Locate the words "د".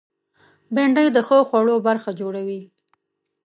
1.13-1.17